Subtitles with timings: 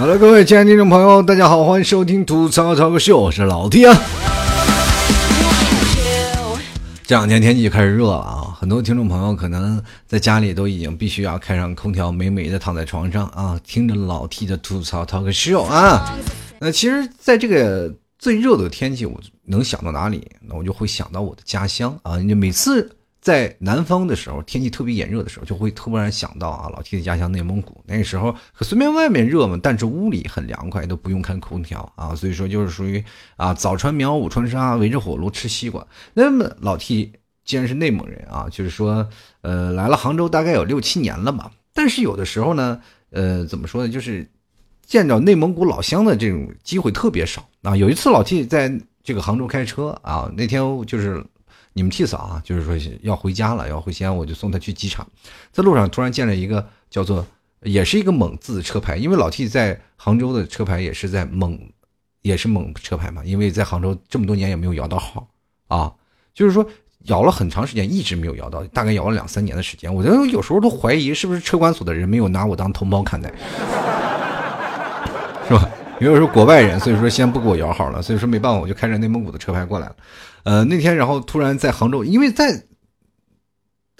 [0.00, 3.94] 好了，各位亲爱的听众朋友，大家好，欢迎收听吐槽超个秀，我是老 T 啊。
[7.02, 16.16] 这两天天气开始热了啊，很多听众朋友可能在家里都已经必须要开上空调，美美的躺在床上啊，听着老 T 的吐槽 talk show 啊。
[16.58, 20.26] 那其实，在这个最热的天气，我能想到哪里？
[20.40, 22.16] 那我就会想到我的家乡啊。
[22.16, 22.90] 你每次
[23.20, 27.82] 在南方的时候，天气特别炎热的时候，就会突然想到啊，老 T 的家乡内蒙古。
[27.86, 32.14] 那个时候，可虽然外面热嘛，但是屋里很凉快，都不用开空调啊。
[32.14, 33.04] 所以说，就是属于
[33.36, 35.86] 啊，早穿棉袄，午穿纱，围着火炉吃西瓜。
[36.14, 37.12] 那么老 T
[37.44, 39.06] 既然是内蒙人啊，就是说，
[39.42, 41.50] 呃，来了杭州大概有六七年了嘛。
[41.74, 42.80] 但是有的时候呢，
[43.10, 44.26] 呃，怎么说呢，就是
[44.86, 47.76] 见着内蒙古老乡的这种机会特别少啊。
[47.76, 51.22] 有一次老 T 在这个杭州开车啊，那天就是
[51.72, 55.06] 你们 T 嫂啊，就是说要回家了，要回西安，我就送她去机场。
[55.52, 57.26] 在路上突然见了一个叫做，
[57.62, 61.58] 也是一个蒙字的车牌，因为老 T 在杭州的车牌也是在蒙，
[62.22, 65.28] 也是蒙车牌嘛，因为在杭州这么多年也没有摇到号
[65.68, 65.92] 啊，
[66.34, 66.66] 就是说。
[67.04, 69.92] 摇了很长时间，一直没有摇到，大概摇了两三年的时间。
[69.92, 73.32] 我觉得有时候都怀疑是不是车管所的人没有拿我当同胞看待，
[75.48, 75.66] 是吧？
[76.00, 78.00] 因为我是国外人，所以说先不给我摇号了。
[78.00, 79.96] 所以说没办法，我就开着内蒙古的车牌过来了。
[80.44, 82.62] 呃，那天然后突然在杭州，因为在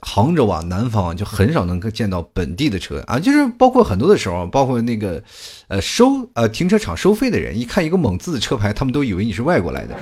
[0.01, 5.23] 杭州啊，南方就很少能够见到本地的车啊，就是包括很多的时候，包括那个
[5.69, 9.95] 呃收呃停车场收费的人，一看一个蒙字的车牌，他们都以为你是外国来的。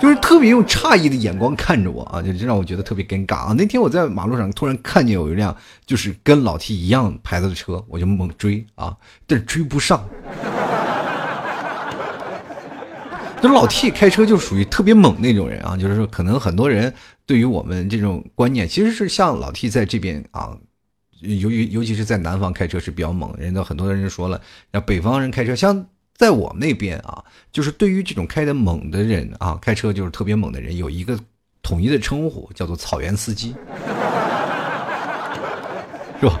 [0.00, 3.54] 就是特别用诧异的眼光看着我啊，就让我觉得特别尴尬啊。
[3.56, 5.56] 那天我在马路上突然看见有一辆
[5.86, 8.94] 就是跟老 T 一样牌子的车，我就猛追啊，
[9.26, 10.06] 但是追不上。
[13.40, 16.92] 就老 T 开车就属于特别猛那种人啊，就是说可能很多人
[17.24, 20.54] 对于我们这种观念，其实是像老 T 在这边啊，
[21.20, 24.40] 由于尤其是在南方开车是比较猛，人都很多人说了，
[24.70, 25.86] 那北方人开车像。
[26.16, 31.18] 在我们那边啊，就是对于这种开的猛的人啊，开车就是特别猛的人，有一个
[31.62, 33.54] 统一的称呼，叫做草原司机，
[36.20, 36.40] 是吧？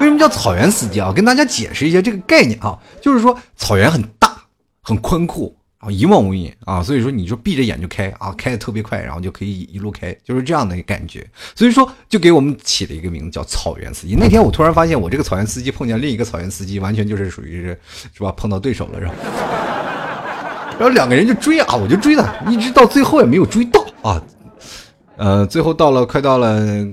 [0.00, 1.12] 为什么叫草原司机啊？
[1.12, 4.36] 跟大家解释一下这个概念啊，就是说草原很大，
[4.82, 5.50] 很宽阔。
[5.90, 11.26] 一望无垠啊，所以说你就闭着眼就开啊，开的特别快，然后就可以一路开，就是这样的感觉。
[11.54, 14.14] 所以说就给我们起了一个名字叫草原司机。
[14.14, 17.78] 那天我突然发现，我这个草原司机碰见另一个草原司机，完全就是属于是
[18.12, 18.32] 是吧？
[18.32, 19.14] 碰到对手了是吧？
[20.78, 24.22] 然后两个人就追啊，我就追他，一直到最后也没有追到啊。
[25.16, 26.86] 呃，最后到了快到了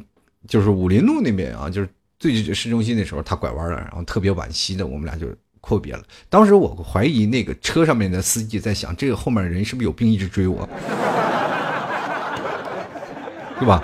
[0.48, 5.28] 就是武林路那边啊，就是最市中心的时候，他拐弯了，然后特别惋惜的，我们俩就。
[5.62, 6.04] 阔别了。
[6.28, 10.68] 当时我怀疑那个车上面的司机在想，这个后面人是不是有病一直追我，
[13.58, 13.82] 对吧？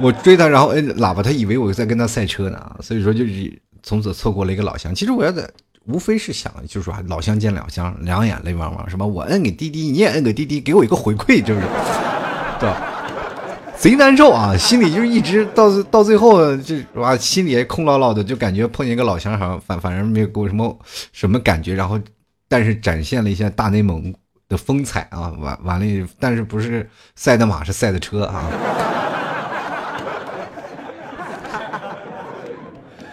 [0.00, 4.94] 我追他，然后摁喇叭，他以为我在跟他赛车呢，所以说就是从此错过了一个老乡。
[4.94, 5.48] 其实我要在，
[5.84, 9.06] 无非是想，就是说老乡见老乡，两眼泪汪汪，是吧？
[9.06, 11.60] 我摁给滴滴，你也摁个滴滴，给我一个回馈，就是，
[12.58, 12.91] 对吧？
[13.82, 20.78] 贼难受啊，心里就一直到到最后，就是哇，心里空落落的，就感觉碰见一个老乡，好像反反正没有给我什么
[21.12, 21.74] 什么感觉。
[21.74, 21.98] 然后，
[22.48, 24.14] 但是展现了一下大内蒙
[24.48, 28.44] 的风采啊，完完了，但是不是赛的马，是赛的车啊。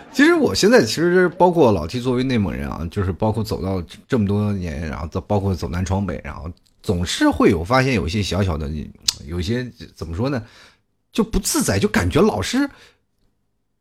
[0.13, 6.47] 其实我现在其实包括老 T 作为内蒙人啊，就是包括走到这么多年，然后包括走南闯北，然后。
[6.81, 8.72] 总是会有发现，有一些小小的，
[9.28, 10.44] 有些怎么说呢，
[11.12, 12.69] 就不自在，就感觉老是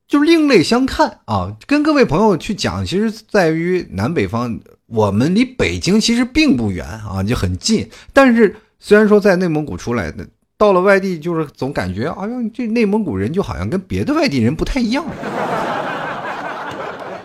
[0.06, 1.56] 就另类相看啊。
[1.66, 7.88] 跟各位朋友去讲，其实在于南北方，我们离北京其实并不远啊，就很近。
[8.12, 10.26] 但是虽然说在内蒙古出来的，
[10.56, 15.05] 到了外地，就是总感觉哎呦这内蒙古人就好像跟别的外地人不太一样。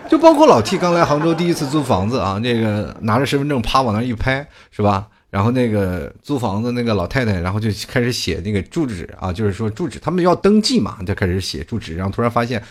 [0.10, 5.08] 就包括老 T 刚来杭州第一次租房子啊，这个拿着身份证啪往那一拍，是吧？
[5.34, 11.96] 然后那个租房子那个老太太，然后就开始写那个住址啊，就是说住址，他们要登记嘛，就开始写住址。
[11.96, 12.62] 然后突然发现，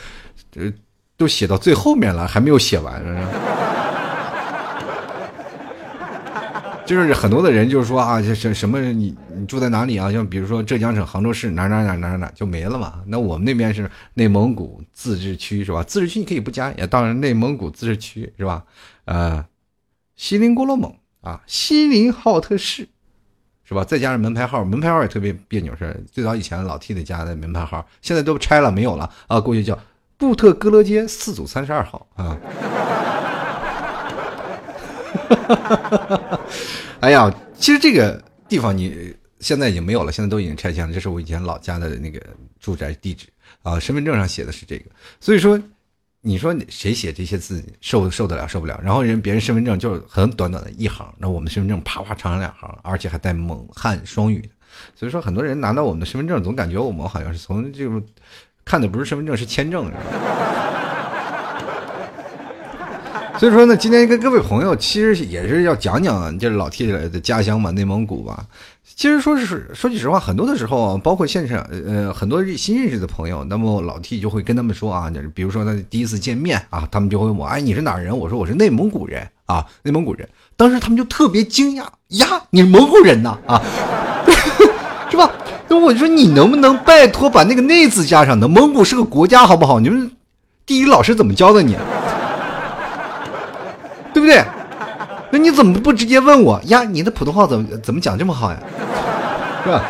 [0.54, 0.72] 呃，
[1.16, 3.02] 都写到最后面了，还没有写完。
[6.86, 10.12] 就是很多的人就是说啊，什什么你你住在哪里啊？
[10.12, 13.02] 像比如说浙江省杭州市哪哪哪哪哪就没了嘛。
[13.08, 15.82] 那我们那边是内蒙古自治区是吧？
[15.82, 18.62] 自治区你可以不加，也当然内蒙古自治区是吧？
[19.06, 19.44] 呃，
[20.14, 20.94] 锡林郭勒盟。
[21.22, 22.86] 啊，锡林浩特市，
[23.64, 23.82] 是吧？
[23.84, 29.40] 再加上门牌号，门牌号也特别别扭，是最早以前老 T 的家的门牌号，现在都拆了，没有了啊。
[29.40, 29.78] 过去叫
[30.18, 32.36] 布特格勒街四组三十二号啊。
[37.00, 40.92] 哎呀，其实这个地方你现在已经没有了，现在都已经拆迁了。
[40.92, 42.20] 这是我以前老家的那个
[42.60, 43.26] 住宅地址
[43.62, 44.84] 啊，身份证上写的是这个。
[45.20, 45.60] 所以说，
[46.24, 48.80] 你说谁写这些字受受得了受不了？
[48.80, 54.48] 然后人别人身份证就是很短短的一行，那我们身份证啪啪长两行，而且还带蒙汉双语
[54.94, 58.00] 所以说很多人拿到我们的身份证，总感觉我们好像是从这个
[58.64, 59.90] 看的不是身份证是签证。
[63.40, 68.46] 所以说呢，今天跟各位朋友其实也是要讲讲这老 T 的家乡嘛，内蒙古吧。
[68.84, 78.16] 其实说是说句实话，很多的时候，包括现场呃很多新认识的朋友，那么老 T 就会跟他们说啊，比如说他第一次见面啊，他们就会问我，哎，你是哪人？
[78.16, 80.28] 我说我是内蒙古人啊，内蒙古人。
[80.56, 83.62] 当时他们就特别惊讶呀，你是蒙古人呐啊，
[85.10, 85.30] 是吧？
[85.68, 88.46] 那我说你能不能拜托把那个内字加上呢？
[88.46, 89.80] 蒙古是个国家，好不好？
[89.80, 90.10] 你们
[90.66, 91.76] 地理老师怎么教的你？
[94.12, 94.44] 对不对？
[95.32, 96.84] 那你怎么不直接问我呀？
[96.84, 98.62] 你的普通话怎么怎么讲这么好呀？
[99.64, 99.82] 是吧？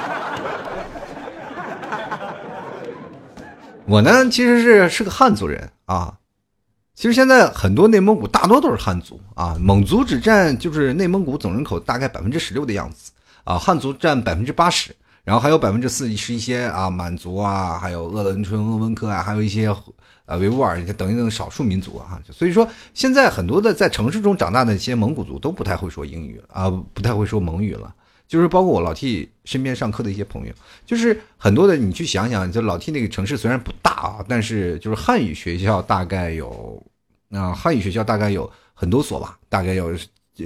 [3.84, 6.14] 我呢，其实是是个汉族人啊。
[6.94, 13.10] 其实现在很多内蒙古大多都是汉族啊，蒙族只占就是内蒙古总人口大概百分之十六的样子
[13.42, 14.94] 啊，汉族占百分之八十，
[15.24, 19.74] 然后还有百分之四是一些啊满族啊，还有鄂伦春、鄂温克啊，还有一些。
[20.24, 27.94] 呃，维吾尔等一等少数民族啊，所以说现在很多的在城市中长大的一些蒙古族都不太会说英语啊，不太会说蒙语了。
[28.28, 30.54] 就是包括我老 T 身边上课的一些朋友，
[30.86, 36.82] 就是很多的你去想想，就老 T 那个城市虽然不大啊，但是就是汉语学校大概有
[37.30, 39.94] 啊，汉语学校大概有很多所吧，大概有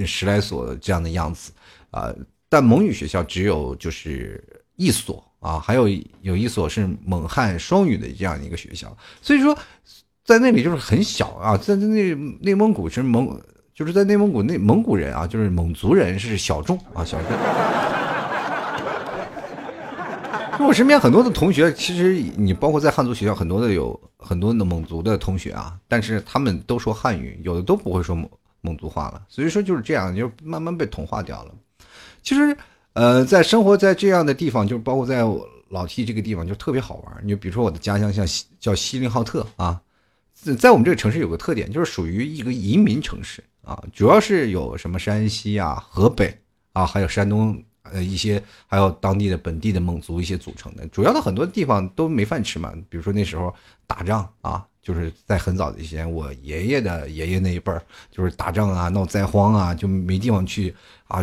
[0.05, 1.53] 十来所这样的样子
[1.91, 2.13] 啊，
[2.49, 4.43] 但蒙语学校只有就是
[4.77, 5.25] 一所。
[5.47, 5.89] 啊，还有
[6.23, 9.57] 有一所是蒙汉双语的这样一个学校，所以说
[10.25, 13.41] 在那里就是很小啊，在在内内蒙古是蒙，
[13.73, 17.29] 就是在内蒙古内蒙古人啊，就是蒙族人是小众啊，小众。
[20.67, 28.29] 我身边很多的同学，其实你包括在汉族学校，很多的有很多的蒙族的同学啊，但是他们都说汉语，有的都不会说蒙
[28.63, 31.55] 蒙族话了，所以说就是这样，就慢慢被同化掉了。
[32.21, 32.57] 其实。
[32.97, 35.23] 呃，在生活在这样的地方，就是包括在
[35.69, 37.21] 老 T 这个地方，就特别好玩。
[37.23, 39.79] 你就比如说我的家乡，像西叫锡林浩特啊，
[40.59, 46.35] 在我们这个城市有个特点，就是属于一个移民城市啊，主要是有什么山西啊、河北
[46.73, 50.87] 啊，还有山东呃一些，还有当地的本地的蒙族一些组成的。
[50.87, 53.55] 主要的很多地方都没饭吃嘛，比如说那时候
[53.87, 60.75] 打仗啊，就是在很早的以前，我爷爷的爷爷那一辈儿，就是打仗啊、闹灾荒啊，就没地方去
[61.09, 61.23] 啊。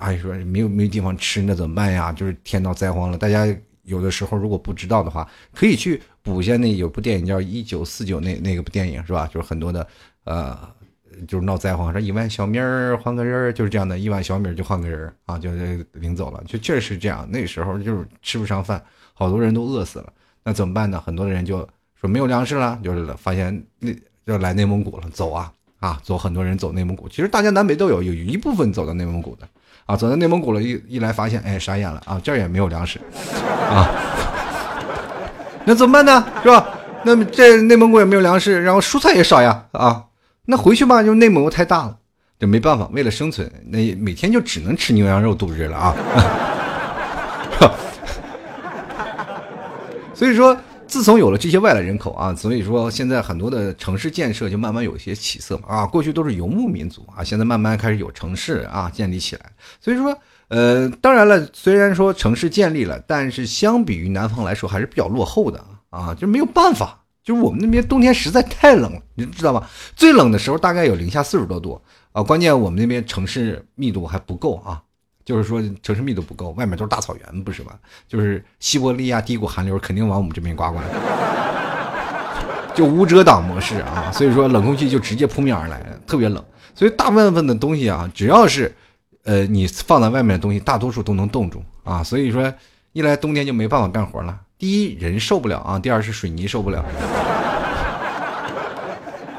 [0.00, 2.12] 阿姨说没有没有地方吃，那怎么办呀？
[2.12, 3.18] 就是天闹灾荒了。
[3.18, 3.46] 大家
[3.82, 9.26] 有的时候如果不知道的话，可以去补一下那有部电影叫《一九四九》那那个部电影是吧？
[9.26, 9.86] 就是很多的
[10.24, 10.58] 呃，
[11.28, 15.50] 就是闹灾荒，说一碗小米儿换个人儿，就是这样的，一碗小米就换个人儿啊，就
[15.92, 16.42] 领走了。
[16.46, 18.82] 就确实是这样，那时候就是吃不上饭，
[19.12, 20.12] 好多人都饿死了。
[20.44, 21.00] 那怎么办呢？
[21.04, 21.68] 很多的人就
[22.00, 23.92] 说没有粮食了，就是发现那
[24.24, 27.08] 要来内蒙古了，走啊啊，走，很多人走内蒙古。
[27.08, 29.48] 其实大家南北都有，有一部分走到内蒙古的。
[29.90, 33.00] 啊，走到内蒙古了，一一来发现，哎，傻眼了啊，这儿也没有粮食，
[33.68, 33.90] 啊，
[35.66, 36.24] 那怎么办呢？
[36.44, 36.64] 是吧？
[37.02, 40.04] 那么这内蒙古也没有粮食，然后蔬菜也少呀，啊，
[40.44, 41.96] 那回去吧，就内蒙古太大了，
[42.38, 45.92] 这没办法，为了生存，那每天就只能吃牛羊肉度日了啊，
[50.14, 50.56] 所以说。
[50.90, 59.52] 自从有了这些外来人口啊，所以说现在很多的城市建设就慢慢有一些起色嘛啊，过去都是游牧民族啊，现在慢慢开始有城市啊建立起来。
[59.80, 60.18] 所以说，
[60.48, 69.70] 呃，当然了，虽然说城市建立了，但是相比于南方来说还是比较落后的啊，就没有办法，就是我们那边冬天实在太冷了，你知道吧？
[69.94, 71.80] 最冷的时候大概有零下四十多度
[72.10, 74.82] 啊，关键我们那边城市密度还不够啊。
[75.24, 77.78] 就是说城市密度不够，外面都是大草原，不是吧？
[78.08, 80.88] 就是西伯利亚低谷寒流肯定往我们这边刮过来，
[82.74, 86.42] 就无遮挡模式啊，所以说冷空气就直接扑面而来，特别冷。
[86.74, 88.74] 所以大部分的东西啊，只要是，
[89.24, 92.02] 呃，你放在外面的东西，大多数都能冻住啊。
[92.02, 92.52] 所以说，
[92.92, 96.84] 一来冬天就没办法干活了，第一人受不了啊，第二是水泥受不了。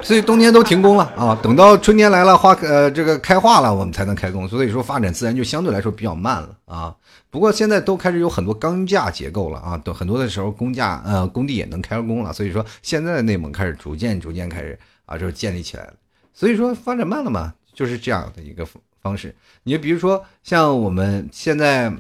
[0.04, 4.48] 所以冬天都停工了啊，等到春天来了，花呃这个开化了，我们才能开工。
[4.48, 6.96] 所以说发展自然就相对来说比较慢了啊。
[7.30, 12.34] 不过现在都开始有很多钢架结构了啊，都很多的时候工架呃工地也能开工了。
[12.34, 15.94] 所以说现在的内蒙开始逐渐逐渐开始啊就是建立起来了。
[16.34, 18.68] 所以说发展慢了嘛，就是这样的一个
[19.02, 19.34] 方式。
[19.64, 21.94] 你比如说像我们现在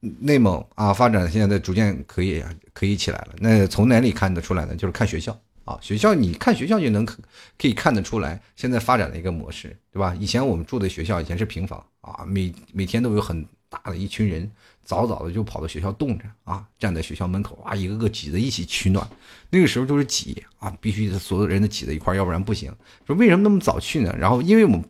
[0.00, 2.44] 内蒙啊发展现在逐渐可以
[2.74, 3.28] 可以起来了。
[3.38, 4.74] 那从哪里看得出来呢？
[4.74, 5.34] 就是看学校。
[5.66, 7.18] 啊，学校你看学校就能可
[7.58, 10.16] 可以看得出来，现在发展的一个模式，对吧？
[10.18, 14.48] 以前我们住的学校以前是平房啊，每每天都有很大的一群人，
[14.84, 19.06] 早早的就跑到学校冻着啊，站在学校门口啊，一个个挤在一起取暖。
[19.50, 22.72] 那个时候就是挤啊，必须所有人都挤在一块要不然不行。
[23.04, 24.14] 说为什么那么早去呢？
[24.16, 24.84] 然后因为我们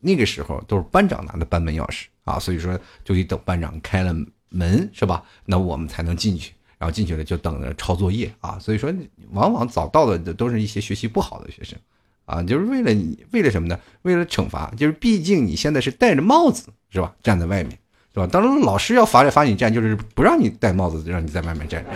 [0.00, 4.16] 那个时候都是班长拿的班门钥匙啊，所以说就得等班长开了
[4.48, 5.22] 门是吧？
[5.44, 6.54] 那我们才能进去。
[6.82, 8.92] 然后进去了就等着抄作业啊，所以说
[9.30, 11.78] 往往早到的都是一些学习不好的学生，
[12.24, 13.78] 啊，就是为了你为了什么呢？
[14.02, 17.12] 为了惩罚，就是毕竟你现在是戴着帽子是吧？
[17.22, 17.70] 站在外面
[18.12, 18.26] 是吧？
[18.26, 21.90] 当然老师要罚你罚你站，就是不让你戴帽子，让你在外面站着，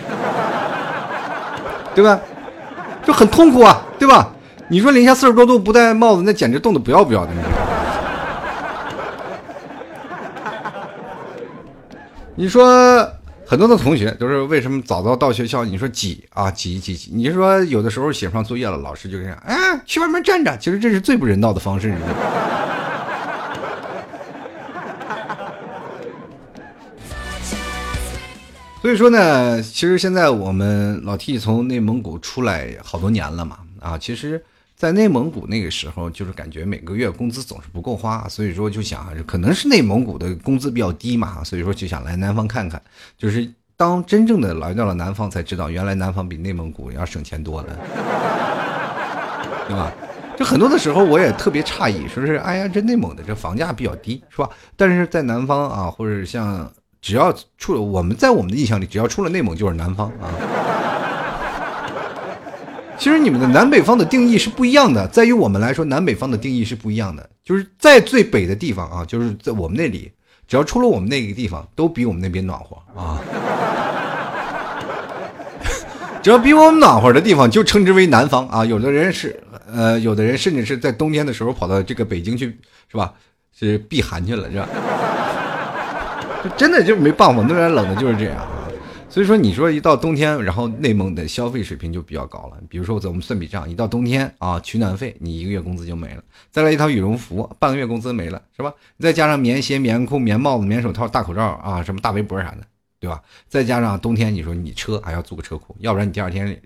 [1.93, 2.21] 对吧？
[3.05, 4.33] 就很痛苦啊，对吧？
[4.69, 7.33] 你说零下四十多度不戴帽子，那简直冻得不要不要的。
[12.37, 13.16] 你说。
[13.49, 15.65] 很多的同学都是为什么早早到学校？
[15.65, 17.13] 你说挤啊挤挤挤！
[17.15, 20.57] 你说有的时候写不上作业了，老师就这样，哎，去外面站着。
[20.59, 21.95] 其实这是最不人道的方式。
[28.83, 34.45] 所以说呢，其实现在我们老 T 从内蒙古出来好多年了嘛，啊，其实。
[34.77, 42.81] 在内蒙古那个时候，就是感觉每个月工资总是不够花，所以说就想，可能是内蒙古的工资比较低嘛，所以说就想来南方看看。
[43.17, 47.69] 就是当真正的来到了南方，才知道原来南方比内蒙古要省钱多了，
[49.67, 49.91] 对吧？
[50.37, 54.51] 就很多的时候我也特别诧异，说是哎呀，这内蒙的这房价比较低，是吧？
[54.77, 60.29] 但是在南方啊，或者像只要出了我们在我们的印象里，只要出了内蒙就是南方啊。
[62.99, 67.29] 其实你们的南北方的定义是不一样的，在于我们来说，南北方的定义是不一样的。
[67.45, 70.11] 就是在最北的地方啊，就是在我们那里，
[70.49, 73.21] 只要出了我们那个地方，都比我们那边暖和啊。
[76.23, 78.65] 只要比我们暖和的地方，就称之为南方啊。
[78.65, 79.41] 有的人是，
[79.73, 82.47] 呃，有的人甚至是在冬天的时候跑到这个北京去，
[82.91, 83.13] 是吧？
[83.57, 84.69] 是避寒去了，是吧？
[86.57, 88.37] 真的就没办法，那边冷的就是这样。
[89.17, 92.59] 所以说，你说一到冬天，然后内蒙的消费水平就比较高了。
[92.69, 98.75] 比如说，我们算笔账，一到冬天啊，取暖费你一个月工资就没了，再来一套羽绒服，半个月工资没了，是吧？
[98.99, 102.59] 再加上棉鞋、棉裤、棉帽子、棉手套、大口罩啊，什么大围脖啥的，
[103.01, 103.23] 对吧？
[103.49, 106.61] 再加上冬天，你说你车还要租个车库，要不然你第二天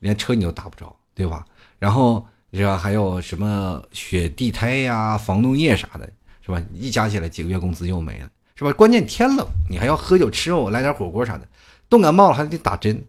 [0.00, 1.44] 连车你都打不着，对吧？
[1.78, 6.10] 然后你说还有什么雪地胎呀、防冻液啥的，
[6.44, 6.60] 是吧？
[6.74, 8.72] 一加起来几个月工资又没了，是吧？
[8.72, 11.46] 关键天冷，你还要喝酒吃肉，来点火锅啥的。
[11.92, 13.04] 冻感冒了还得打针，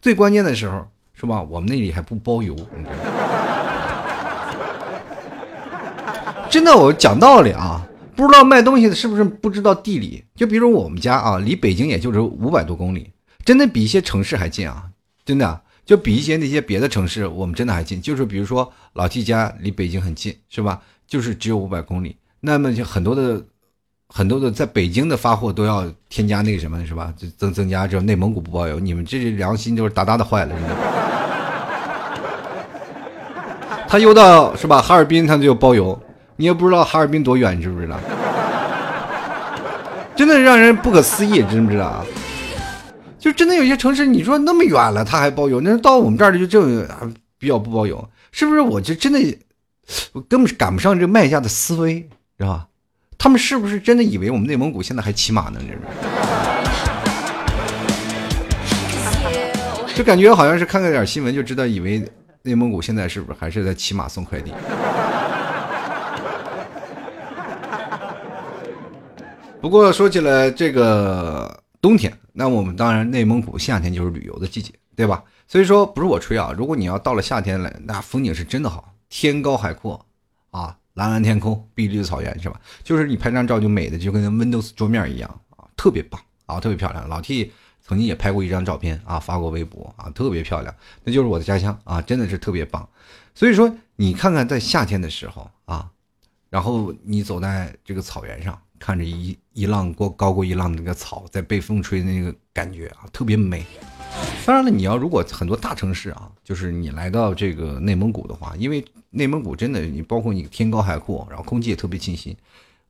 [0.00, 1.40] 最关键的时候是吧？
[1.40, 2.52] 我们那里还不包邮，
[6.50, 10.24] 真的，我讲道理啊，不知道卖东西的是不是不知道地理？
[10.34, 13.12] 就比如我们家啊，离北京也就是五百多公里，
[13.44, 14.86] 真的比一些城市还近啊！
[15.24, 18.02] 真的，就比一些那些别的城市，我们真的还近。
[18.02, 20.82] 就是比如说老 T 家离北京很近，是吧？
[21.06, 23.44] 就是只有五百公里，那么就很多的。
[24.14, 27.10] 很多的在北京的发货都要添加那个什么，是吧？
[27.16, 30.68] 就增增加这内蒙古不包邮，你们这良心就是大大的坏了，真的。
[33.88, 34.82] 他邮到是吧？
[34.82, 35.98] 哈尔滨他就包邮，
[36.36, 37.98] 你也不知道哈尔滨多远，你知不知道？
[40.14, 42.04] 真的让人不可思议，知不知道啊？
[43.18, 46.66] 就真的有些城市，你说那么远了他还包邮，那到我们这儿就就
[47.38, 48.60] 比较不包邮，是不是？
[48.60, 49.18] 我就真的
[50.12, 52.00] 我根本赶不上这卖家的思维，
[52.36, 52.66] 知道吧？
[53.22, 55.60] 他们是不是真的以为我们内蒙古现在还骑马呢？
[55.60, 55.66] 这
[59.86, 62.04] 是， 就感觉好像是看了点新闻就知道，以为
[62.42, 64.52] 内蒙古现在是不是还是在骑马送快递？
[69.62, 75.22] 不过说起来，这个冬天，那我们当然内蒙古夏天就是旅游的季节，对吧？
[75.46, 80.04] 所以说不是我吹啊，如果你要到了夏天来，那风景是真的好，天高海阔
[80.50, 80.76] 啊。
[80.94, 82.60] 蓝蓝天空，碧绿的草原，是吧？
[82.84, 87.08] 就是你拍张照就美的，就跟 Windows 桌面一样啊，特别棒啊，特别漂亮。
[87.08, 92.88] 老 T 曾经也拍过一张照片啊，发过微博啊，特别漂亮，那就是我的家乡啊，真的是特别棒。
[93.34, 95.90] 所以说，你看看在夏天的时候啊，
[96.50, 103.64] 然后你走在这个草原上，看着一一浪过高过一浪的那个草在被风吹的那个感觉啊，特别美。
[104.44, 112.36] 当然了，你要如果很多大城市啊，就是你来到这个内蒙古的话，因为内蒙古真的，你包括你天高海阔，然后空气也特别清新，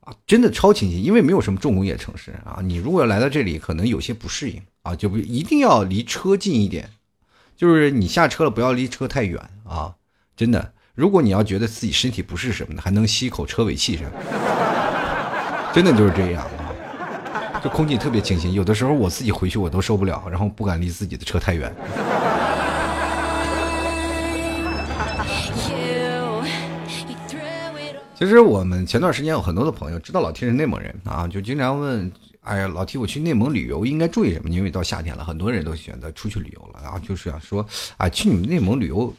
[0.01, 1.03] 啊，真的超清新。
[1.03, 6.89] 因为没有什么重工业城市啊，你如果要来到这里，可能有些不适应啊，就不一定要离车近一点，
[7.55, 9.95] 就是你下车了不要离车太远啊，
[10.35, 10.73] 真的。
[10.95, 14.11] 如果你要觉得自己身体不适什么的，还能吸一口车尾气什么，
[15.73, 16.62] 真的就是这样啊，
[17.63, 18.51] 这空气特别清新。
[18.51, 21.73] 有的时候我自己回去我都受不了，然后不敢离自己的车太远。
[28.15, 34.49] 其实我们前段时间有很多的朋友知道老 T 是内蒙人啊，就经常问哎呀，老提我去内蒙旅游应该注意什么？
[34.49, 36.81] 因为到夏天了，很多人都选择出去旅游了。
[36.83, 37.65] 然后就是想说，
[37.97, 39.13] 啊，去你们内蒙旅游，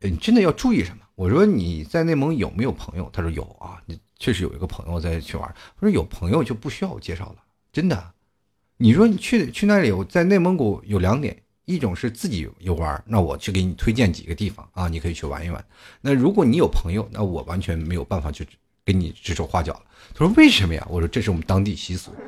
[0.00, 0.98] 你真的要注意什么？
[1.14, 3.08] 我说你在内蒙有没有朋友？
[3.12, 5.54] 他说有啊，你确实有一个朋友在去玩。
[5.78, 7.36] 我说有朋友就不需要我介绍了，
[7.72, 8.12] 真的。
[8.76, 15.64] 你说你去去那里，我在内蒙古有两点，一种是自己游玩，那我去给你推荐几个地方啊，你可以去玩一玩。
[16.00, 18.46] 那如果你有朋友，那我完全没有办法去
[18.84, 19.82] 给你指手画脚了。
[20.14, 20.86] 他说为什么呀？
[20.90, 22.12] 我说这是我们当地习俗。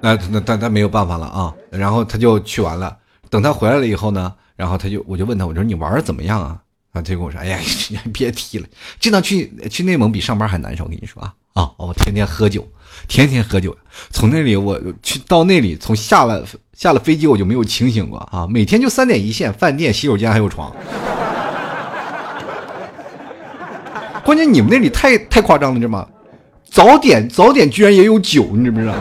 [0.00, 2.96] 那那他他没有办法了啊，然后他就去玩了。
[3.28, 6.62] 等他回来了以后呢，然后他就我就问他，我说你玩的怎么样啊？
[6.92, 8.66] 啊，他就跟我说，哎呀，你 别提了，
[8.98, 10.84] 这趟去去内蒙比上班还难受。
[10.84, 12.66] 我跟你说啊啊，我天天喝酒，
[13.06, 13.76] 天天喝酒。
[14.10, 16.44] 从那里我去到那里，从下了
[16.74, 20.74] 下了飞机我就没有清醒过啊，每天就三点一线，饭店、洗手间还有床。
[24.24, 26.06] 关键你们那里太太夸张了，知道吗？
[26.64, 28.94] 早点早点居然也有酒，你知不知道？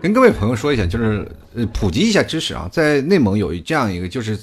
[0.00, 4.38] 跟各位朋友说一下，就是呃普及一下知识啊，在内蒙有这样一个，就是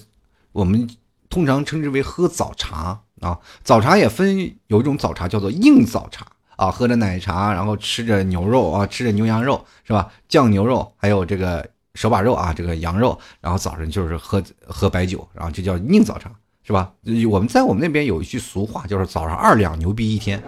[0.52, 0.90] 我们
[1.30, 3.40] 通常称之为喝早茶啊。
[3.64, 10.12] 早茶也分有一种早茶叫做硬早茶啊，喝着奶茶，然后吃着牛肉啊，吃着牛羊肉是吧？
[10.28, 16.32] 酱牛肉还有这个手把肉啊，这个羊肉，然后早上就是喝喝白酒，然后就叫硬早茶
[16.64, 16.92] 是吧？
[17.30, 20.42] 我们在我们那边有一句俗话，就是早上二两牛逼一天。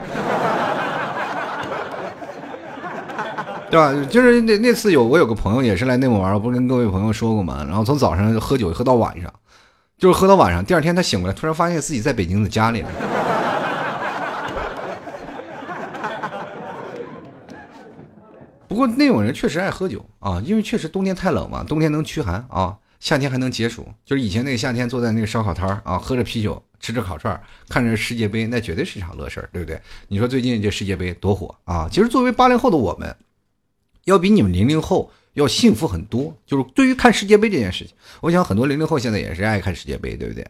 [3.70, 3.94] 对吧？
[4.10, 7.66] 就是那那次有我有个朋友也是来内蒙玩，我不是跟各位朋友说过吗？
[7.68, 9.34] 然后从早上喝酒喝到晚上，
[9.98, 12.84] 就是喝到晚上，第二天他醒过来，突然发现自己在北京的家里。
[18.70, 23.88] 不过内蒙人确实爱喝酒啊，因为确实冬天太冷嘛，冬天能驱寒啊，夏天还能解暑。
[24.06, 29.82] 就是以前那个夏天坐在那个烧烤摊啊，喝着啤酒，吃着烤串，看着世界杯，那绝对是一场乐事儿，对不对？
[30.08, 31.90] 你说最近这世界杯多火啊！
[31.92, 33.16] 其实作为八零后的我们。
[34.08, 40.48] 要比你们零零后要幸福很多，就是对于看世界杯这件事情，我想很多零零后现在也是爱看世界杯，对不对？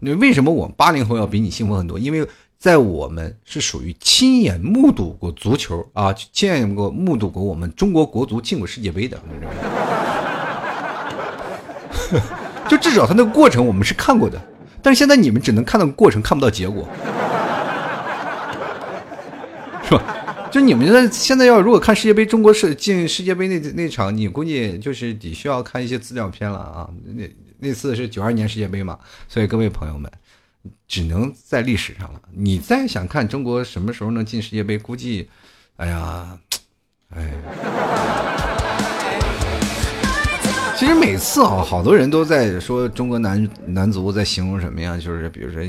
[0.00, 1.96] 那为什么我们八零后要比你幸福很多？
[2.00, 2.26] 因为
[2.58, 9.16] 在我们是属于亲眼目睹过足球啊，亲眼过目睹过我们中国国足进过世界杯的，
[12.68, 14.36] 就至少他那个过程我们是看过的，
[14.82, 16.88] 但是现在你们只能看到过程，看不到结果，
[19.84, 20.16] 是吧？
[20.50, 26.90] 就你们现在现在要如果看世界杯，中国是进世界杯那那场，你估计就是得需要看一些资料片了啊。
[27.14, 30.10] 那那次是九二年世界杯嘛，所以各位朋友们，
[30.88, 32.20] 只能在历史上了。
[32.32, 35.28] 你再想看中国什么时候能进世界杯，估计，
[35.76, 36.36] 哎呀，
[37.14, 37.32] 哎。
[40.76, 44.96] 其实每次啊，好多人都在说中国男男足在形容什么呀？
[44.96, 45.62] 就是比如说，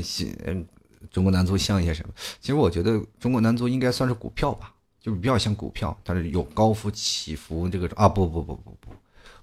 [0.46, 0.66] 嗯。
[1.10, 2.14] 中国男足像一些什么？
[2.40, 4.71] 其实我觉得中国男足应该算是股票吧，
[5.02, 7.68] 就是比较像股票，它是有高幅起伏。
[7.68, 8.94] 这个啊，不不不不不，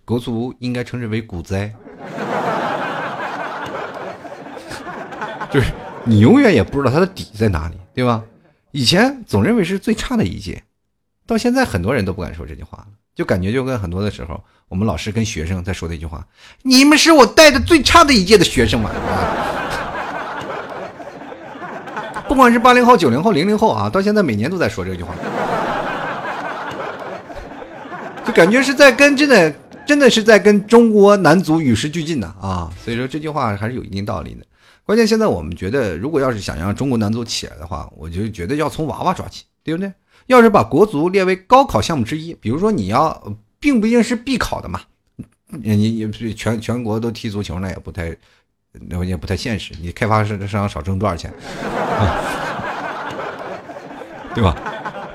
[0.05, 1.73] 国足应该称之为股灾，
[5.51, 5.71] 就是
[6.05, 8.23] 你永远也不知道它的底在哪里，对吧？
[8.71, 10.63] 以前总认为是最差的一届，
[11.27, 16.25] 到现在很多人都不敢说这句话了，就感觉就跟很多的时候，我们老师跟学生在说的一句话
[16.63, 18.89] ：“你们是我带的最差的一届的学生嘛。”
[22.29, 25.15] 不管是八零后、九零后、零零后啊，到现在每年都在说这句话，
[28.25, 29.53] 就感觉是在跟真的
[29.85, 32.71] 真的是在跟中国男足与时俱进的啊。
[32.83, 34.45] 所以说这句话还是有一定道理的。
[34.85, 39.91] 关键现在我们觉得，如果要是想让中国男足起来的话，我就觉得要从娃娃抓起，对不对？
[40.27, 44.81] 要是把国足列为高考项目之一，比如说你要，并不一定是必考的嘛，
[45.47, 48.15] 你你全全国都踢足球，那也不太。
[48.87, 51.33] 那也不太现实，你开发商商少挣多少钱，
[54.35, 54.55] 对吧？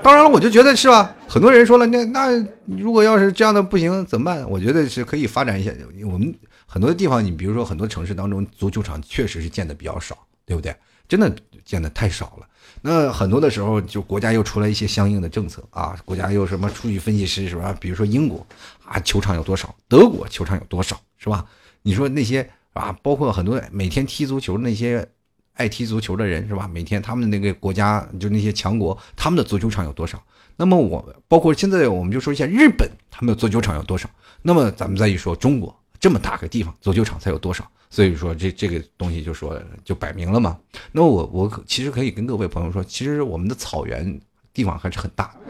[0.05, 1.17] 当然了，我就觉得是吧？
[1.27, 4.49] 很多人说了，那那如果要是这样的不行怎么办？
[4.51, 5.73] 我觉得是可以发展一下。
[6.05, 6.33] 我们
[6.67, 10.77] 很多地方，你比如说很多城市当中，足球场确实是建的比较少，对不对？
[11.09, 12.47] 真的建的太少了。
[12.83, 17.75] 那很多的时候，就国家又出来一些相应的政策啊，国家又什么数据分析师是吧？
[17.81, 18.47] 比如说英国
[18.85, 19.75] 啊，球场有多少？
[19.89, 21.01] 德国球场有多少？
[21.17, 21.47] 是吧？
[21.81, 22.47] 你说那些。
[22.75, 25.07] 啊，包括很多每天踢足球那些
[25.55, 26.69] 爱踢足球的人是吧？
[26.73, 30.23] 每天他们那个国家就那些强国，他们的足球场有多少？
[30.57, 34.09] 那么我包括现在我们就说一下日本，他们的足球场有多少？
[34.43, 37.65] 那么咱们再一说中国这么大个地方，足球场才有多少？
[37.91, 40.59] 所以说这这个东西就说就摆明了嘛。
[40.91, 44.21] 那我我其实可以跟各位朋友说，其实我们的草原
[44.53, 45.33] 地方还是很大。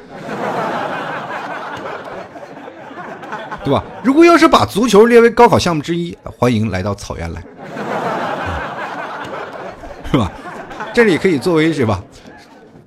[3.64, 3.82] 对吧？
[4.04, 7.42] 如果要是把足球列为高考项目之一，欢迎来到草原来，
[10.14, 10.30] 是吧？
[10.94, 12.00] 这里可以作为是吧？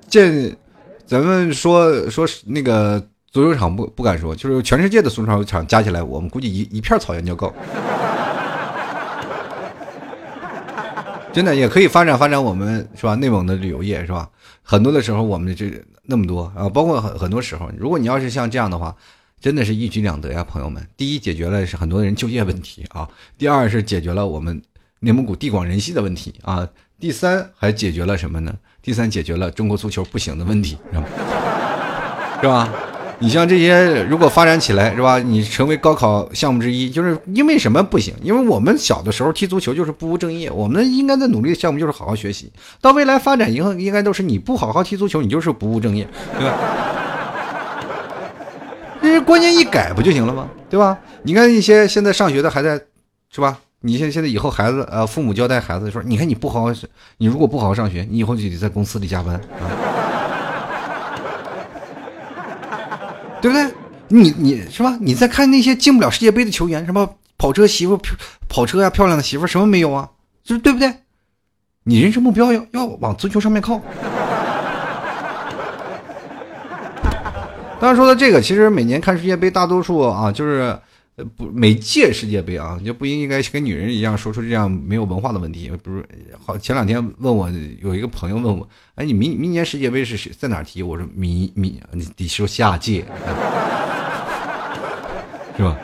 [0.08, 0.50] 这
[1.04, 2.98] 咱们说说那个
[3.30, 7.52] 足球场不不敢说，就是全世界的足球场加起来，我们估计一一片草原就够。
[11.34, 13.14] 真的也可以发展发展我们是吧？
[13.14, 14.26] 内蒙的旅游业是吧？
[14.62, 15.70] 很多的时候我们这
[16.04, 18.96] 那么多啊，包括很很多时候，如果你要是像这样的话，
[19.38, 20.82] 真的是一举两得呀，朋友们。
[20.96, 24.62] 第一，解决了是很多人就业问题啊；第二是解决了我们
[25.00, 26.66] 内蒙古地广人稀的问题啊；
[27.00, 28.52] 第三还解决了什么呢？
[28.82, 30.76] 第三解决了中国足球不行的问题，
[32.42, 32.68] 是吧？
[33.20, 35.18] 你像这些，如果发展起来，是吧？
[35.20, 38.12] 你成为高考项目之一，就是因为什么不行？
[38.20, 42.52] 因为我们小的时候踢足球就是不务正业，我们应该在努力的项目就是好好学习。
[42.80, 46.56] 到未来发展以后，应该都是你不好好踢足球，你就是不务正业，对吧？
[49.00, 50.48] 这关键一改不就行了吗？
[50.68, 50.98] 对吧？
[51.22, 52.80] 你看一些现在上学的还在，
[53.30, 53.58] 是吧？
[53.80, 56.72] 你现现在以后孩子呃，父母交代孩子说，你看你不好好，
[57.18, 59.70] 你如果不好好上学，你以后就得在公司里加班啊。
[63.40, 63.72] 对不对？
[64.08, 64.98] 你你是吧？
[65.00, 67.96] 你再看那些进不了世界杯的球员，什么跑车媳妇、
[68.48, 70.10] 跑车呀、漂亮的媳妇，什么没有啊？
[70.42, 70.92] 就是对不对？
[71.84, 73.80] 你人生目标要要往足球上面靠。
[77.78, 80.76] 当然说到这个，其实每年看世界杯，大多数啊，就是。
[81.36, 85.68] 不，每届世界杯啊，就不应该跟女人一样说出这样没有文化的问题。
[85.82, 86.06] 不是，
[86.44, 87.50] 好，前两天问我
[87.82, 90.82] 有一个朋友问我，哎，你明明年世界杯是谁在哪踢？
[90.82, 93.04] 我说明明你得说下届，
[95.56, 95.76] 是吧？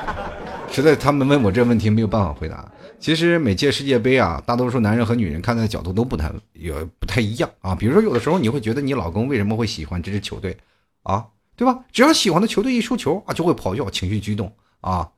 [0.70, 2.70] 实在他们问我这问题没有办法回答。
[2.98, 7.74] 其实每届世界杯啊，大多数男人和女人看待的角度都不太有不太一样啊。
[7.74, 10.54] 比如说有的时候你会觉得你老公为什么会喜欢这支球队
[11.02, 11.24] 啊？
[11.56, 11.78] 对吧？
[11.90, 14.52] 只要喜欢的球队一输球啊，就会咆哮，情绪激动。
[14.86, 15.10] 啊，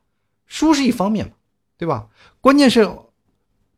[0.46, 1.32] 输是一方面嘛，
[1.76, 2.06] 对吧？
[2.40, 2.88] 关键是，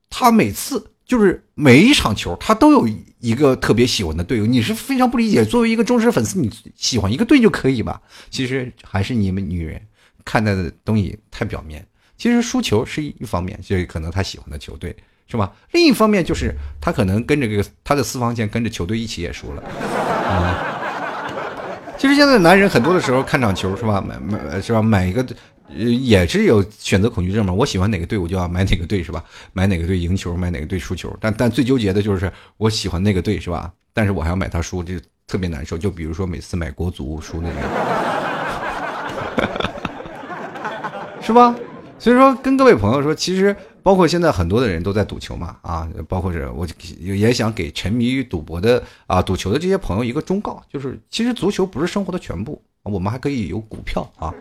[0.08, 4.46] 他每次就是每一场球，他都有一个特别喜欢的队友。
[4.46, 8.00] 你是非常不理解，作为一个忠实粉丝，你喜欢一个队就可以吧？
[8.30, 9.82] 其实还是你们女人
[10.24, 11.84] 看待的东西太表面。
[12.16, 15.52] 其实输球是一方面，就是可能他喜欢的球队是吧？
[15.72, 20.76] 另一方面就是他可能跟着这个他的私房钱跟着球队一起也输了啊。
[21.98, 24.00] 其实现在男人很多的时候看场球是吧？
[24.00, 24.80] 买买是吧？
[24.80, 25.26] 买一个。
[25.76, 27.52] 也是有选择恐惧症嘛。
[27.52, 29.24] 我喜欢哪个队，我就要买哪个队，是吧？
[29.52, 31.16] 买哪个队赢球，买哪个队输球。
[31.20, 33.72] 但但最纠结的就是我喜欢那个队，是吧？
[33.92, 34.94] 但是我还要买他输，就
[35.26, 35.76] 特别难受。
[35.78, 37.60] 就比如说每次买国足输那个，
[41.22, 41.54] 是吧？
[41.98, 46.66] 所以说跟各位朋友说，其实包括现在很多的人都在赌球嘛，啊，包括是我
[46.98, 54.32] 也想给沉迷于赌博的啊赌球的这些朋友一个忠告，就是其实足球不是生活的全部，我们还可以有股票啊。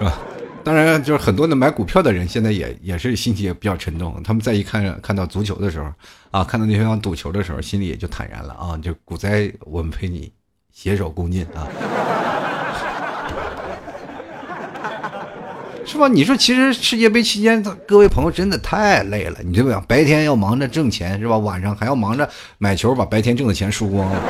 [0.00, 0.18] 是吧？
[0.62, 4.20] 当然，就是很多的买股票的人，现在也也是心情也比较沉重。
[4.22, 5.90] 他们在一看看到足球的时候，
[6.30, 8.76] 啊，看到那方赌球的时候，心里也就坦然了啊。
[8.82, 10.32] 就股灾，我们陪你
[10.72, 11.68] 携手共进啊，
[15.86, 16.08] 是吧？
[16.08, 19.38] 你说，其实世界杯期间，各位朋友真的太累了。
[19.42, 21.38] 你这么白天要忙着挣钱，是吧？
[21.38, 24.20] 晚上还要忙着买球，把白天挣的钱输光了，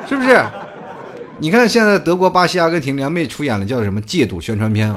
[0.08, 0.42] 是不是？
[1.40, 4.96] 你看，现在德国、巴西、阿根廷联袂出演了叫什么戒赌宣传片啊？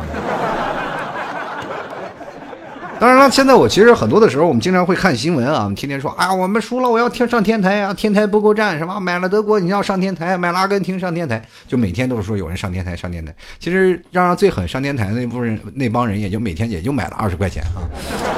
[2.99, 8.99] 当然了，现在我其实很多的时候，我们经常会看新闻啊，我们天天说啊，我们输了，我要天上天台啊，天台不够站是吧？
[8.99, 13.33] 买了德国，你要上天台；买了阿根廷上天台，就每天都是说有人上天台上天台。
[13.59, 17.81] 其实让让最狠上天台那部分那帮人，也就每天也就买了二十块钱啊，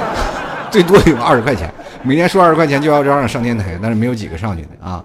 [0.71, 5.03] 最多有二十块钱，每天说二十块钱就要嚷嚷上天台，但是没有几个上去的啊。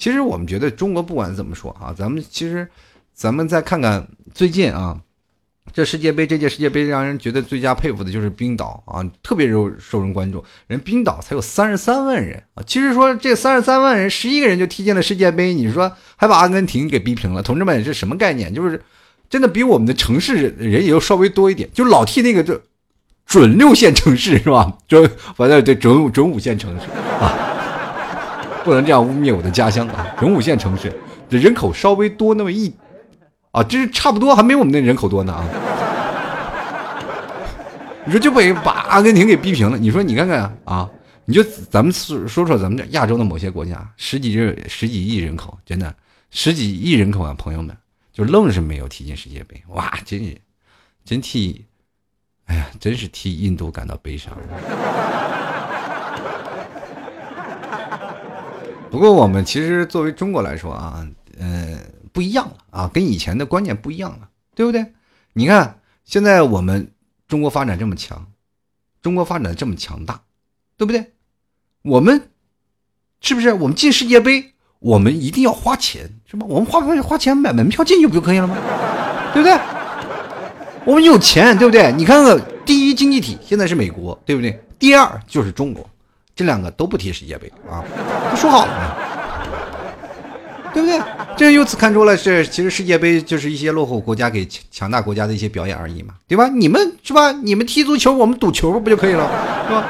[0.00, 2.66] 其实我们觉得中国不管怎么说啊，咱们其实，
[3.12, 4.98] 咱们再看看最近啊，
[5.74, 10.42] 这世界杯这届世界杯让人觉得最佳佩服的就是冰岛啊，特别受受人关注。
[10.68, 18.54] 人冰岛才有三十三万人啊，其实说这三十三万人，十一个人就踢进了世界杯，你说还把阿根廷给逼平了，同志们这什么概念？
[18.54, 18.82] 就是
[19.28, 22.58] 真的比我们的城市人也就稍微多一点，就老踢那个就
[23.26, 24.78] 准六线城市是吧？
[24.88, 26.86] 准反正这准准五线城市
[27.22, 27.48] 啊。
[28.64, 30.14] 不能这样污蔑我的家乡啊！
[30.18, 30.92] 准五线城市，
[31.28, 32.72] 这人口稍微多那么一，
[33.52, 35.44] 啊，这是差不多，还没我们那人口多呢啊！
[38.04, 40.88] 你说就被把阿根廷给逼平了，你说你看看啊，
[41.24, 45.94] 你就咱们说说说咱们这亚洲的某些国家，十几亿十几亿人口，真的
[46.30, 47.76] 十几亿人口啊，朋友们，
[48.12, 50.36] 就愣是没有踢进世界杯，哇，真是
[51.04, 51.64] 真替，
[52.46, 54.36] 哎呀，真是替印度感到悲伤。
[58.90, 61.06] 不过我们其实作为中国来说啊，
[61.38, 61.78] 呃，
[62.12, 64.84] 不一样了啊，跟以前的观念不一样了，对不对？
[65.32, 66.90] 你看现在我们
[67.28, 68.26] 中国发展这么强，
[69.00, 70.20] 中国发展这么强大，
[70.76, 71.12] 对不对？
[71.82, 72.30] 我们
[73.20, 76.44] 是不是我们进世界杯，我们一定要花钱，是吧？
[76.48, 78.56] 我们花花钱买门票进去不就可以了吗？
[79.32, 79.56] 对不对？
[80.84, 81.92] 我们有钱，对不对？
[81.92, 84.62] 你看看，第一经济体现在是美国，对不对？
[84.78, 85.88] 第二就是中国，
[86.40, 87.84] 这两个都不踢世界杯啊，
[88.30, 88.96] 都说好了吗？
[90.72, 90.98] 对不对？
[91.36, 96.48] 这由此看出了，是其实世界杯就是一些落后国家给强大国家的一些表演而已嘛，对吧？
[96.48, 97.30] 你们是吧？
[97.30, 99.30] 你们踢足球，我们赌球不就可以了，
[99.68, 99.84] 是吧？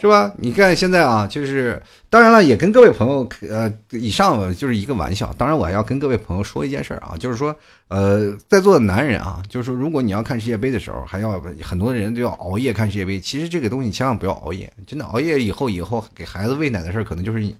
[0.00, 0.32] 是吧？
[0.38, 5.34] 你看现在啊，就是当然了，也跟各位朋友，呃，以上就是一个玩笑。
[5.36, 7.54] 当然，我还要跟各位朋友说一件事啊，就是说，
[7.88, 13.18] 呃，在座的男人啊，就是说，如果你要看世界杯的时候，还要很多人都要熬夜看世界杯。
[13.18, 17.56] 其实这个东西千万不要熬夜，真的熬夜以后，以后给孩子喂奶的事儿，可能就是你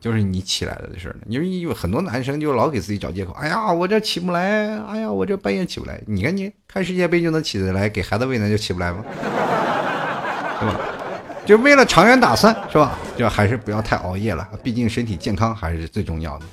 [0.00, 1.18] 就是你起来了的事儿了。
[1.28, 6.00] 因为很多男生就老给自己找借口，哎呀，我这起不来，哎呀，我这半夜起不来。
[6.06, 9.04] 你看你看世界杯就能起得来，给孩子喂奶就起不来吗？
[10.60, 10.80] 是吧？
[11.44, 12.96] 就为了长远打算，是吧？
[13.16, 16.46] 就还是不要太熬夜了，毕竟身体健康还是最重要的。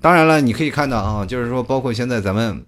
[0.00, 2.64] 当然了，你可以看到啊，就是说，包括现在咱们，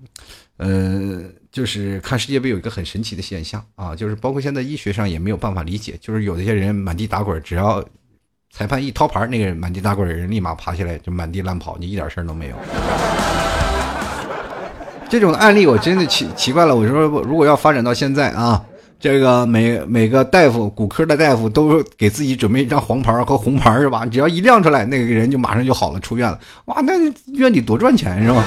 [0.58, 7.82] 呃，就是看世界杯有一个很神奇的现象啊，就是包括现在医学上也没有办法理解，就是有一些人满地打滚，只要
[8.50, 12.56] 裁判一掏牌，那个人满地打滚的人立马爬起来就满地乱跑，你一点事儿都没有。
[15.08, 18.62] 这种案例我真的奇奇怪了，我说如果要发展到现在啊。
[19.02, 24.06] 这个每每个大夫，骨科的大夫都给自己准备一张黄牌和红牌是吧？
[24.06, 26.38] 只要一亮出来，那个人就马上就好了，出院了。
[26.66, 26.92] 哇，那
[27.34, 28.44] 院里多赚钱是吧？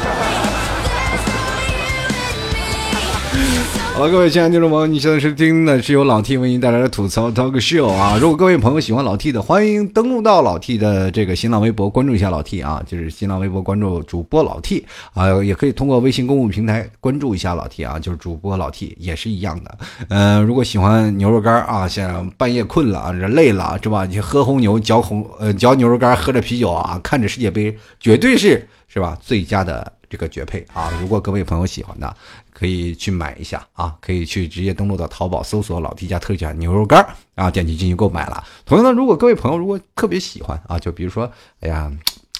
[3.95, 8.17] 好了，各位亲爱的听众朋友，你现在收听的是由老 T 为您带来的吐槽 talk show 啊！
[8.19, 19.77] 如果各位朋友喜欢老 T 的，欢迎登录到老 T 的这个新浪微博，关注一下老 T 啊，就是新浪微博关注主播老 T 啊，也可以通过微信公共平台关注一下老 T 啊，就是主播老 T 也是一样的。
[20.10, 24.05] 嗯，如果喜欢牛肉干啊，像半夜困了啊，这累了是吧？
[24.05, 29.17] 你喝红牛，嚼红呃嚼牛肉干，喝着啤酒啊，看着世界杯，绝对是是吧？
[29.21, 29.89] 最佳的。
[30.08, 30.93] 这个绝配啊！
[31.01, 32.15] 如果各位朋友喜欢的，
[32.58, 38.41] 可以去买一下啊，可以去直接登录到淘宝搜索“老 T 家特价牛肉干”啊，点击进行购买了。
[38.65, 41.91] 同样的，如果各位朋友如果特别喜欢啊，就比如说，哎呀，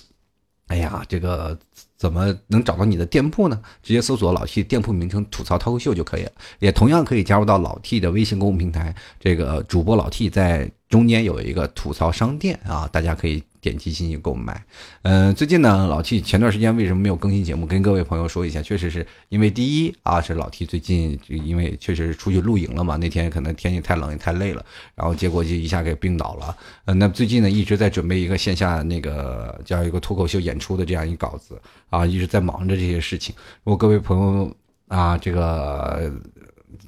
[0.68, 1.58] 哎呀，这个
[1.98, 3.62] 怎么能找到你的店铺呢？
[3.84, 6.32] 直接搜索老 T 店铺名称“吐槽脱口秀”就可以了。
[6.60, 13.44] 也同样可以加入到老 T 的微信公众平台，这个主播老 T 在中间有一个吐槽商店啊，大家可以。
[13.66, 14.64] 点击进行购买，
[15.02, 17.66] 嗯，最近呢，老 T 前段时间为什么没有更新节目？
[17.66, 26.56] 跟各位朋友说一下，确实是因为第一啊，是老 T 最近因为确实是出去露营了嘛，那天可能天气太冷也太累了，然后结果就一下给病倒了。
[26.86, 33.34] 嗯，那最近呢，一直在准备一个线下那个叫一个脱口秀演出的这样一稿子啊，一直在忙着这些事情。
[33.64, 34.56] 如果各位朋友
[34.90, 36.14] 啊，这个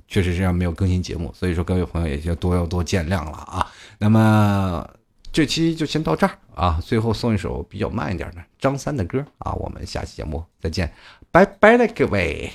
[0.08, 3.68] 确实这样没有更新节目，所以说各位朋友也就多要多见谅了啊。
[4.00, 4.88] 那么。
[5.30, 6.80] 这期就先到这儿啊！
[6.82, 9.54] 最后送一首比较慢一点的张三的歌啊！
[9.54, 10.92] 我们下期节目再见，
[11.30, 12.50] 拜拜了各位。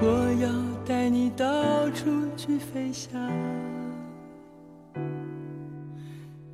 [0.00, 0.50] 我要
[0.84, 3.12] 带你到处去飞翔，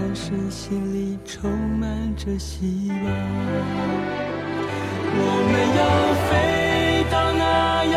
[0.00, 3.04] 但是心里充满着希望。
[5.20, 5.80] 我们要
[6.28, 6.30] 飞
[7.10, 7.42] 到那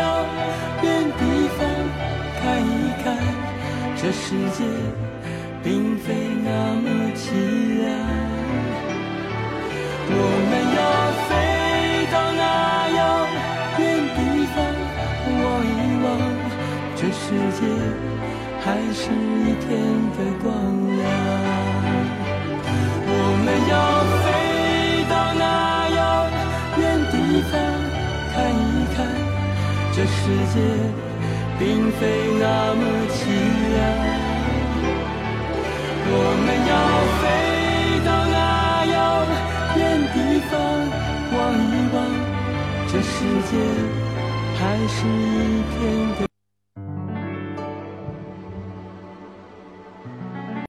[0.82, 0.86] 远
[1.16, 1.22] 地
[1.56, 1.60] 方
[2.40, 2.70] 看一
[3.04, 3.06] 看，
[3.94, 4.58] 这世界
[5.62, 6.04] 并非
[6.42, 6.50] 那
[6.82, 6.84] 么
[7.14, 7.22] 凄
[7.78, 7.86] 凉。
[10.10, 10.18] 我
[10.50, 10.82] 们要
[11.28, 11.30] 飞
[12.10, 12.42] 到那
[12.98, 13.00] 遥
[13.78, 13.80] 远
[14.16, 14.18] 地
[14.52, 14.56] 方
[15.38, 15.70] 望一
[16.02, 16.06] 望，
[16.96, 17.24] 这世
[17.60, 17.62] 界
[18.60, 19.70] 还是一片
[20.16, 20.50] 的光
[23.72, 23.76] 要
[24.22, 24.24] 飞
[25.08, 25.44] 到那
[25.98, 26.00] 遥
[26.76, 26.80] 远
[27.10, 27.14] 地
[27.50, 27.52] 方
[28.32, 28.96] 看一看，
[29.94, 30.20] 这世
[30.52, 30.56] 界
[31.58, 31.62] 并
[31.98, 32.00] 非
[32.38, 32.82] 那么
[33.14, 33.18] 凄
[33.72, 33.78] 凉。
[36.14, 36.72] 我们要
[37.20, 37.24] 飞
[38.04, 38.36] 到那
[38.92, 38.94] 遥
[39.78, 39.80] 远
[40.12, 40.16] 地
[40.50, 40.52] 方
[41.32, 41.38] 望
[41.70, 41.96] 一望，
[42.88, 43.14] 这世
[43.48, 43.50] 界
[44.58, 45.76] 还是一片
[46.20, 46.31] 的。